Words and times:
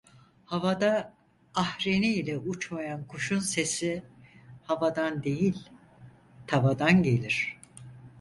Havada 0.45 1.13
ahreni 1.55 2.07
ile 2.13 2.37
uçmayan 2.37 3.07
kuşun 3.07 3.39
sesi 3.39 4.03
havadan 4.63 5.23
değil, 5.23 5.69
tavadan 6.47 7.03
gelir. 7.03 7.59